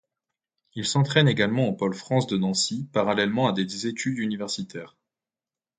Il 0.73 0.83
s’entraîne 0.83 1.27
également 1.27 1.67
au 1.67 1.73
Pôle 1.73 1.93
France 1.93 2.25
de 2.25 2.35
Nancy 2.35 2.87
parallèlement 2.91 3.47
à 3.47 3.53
des 3.53 3.85
études 3.85 4.17
universitaires. 4.17 4.95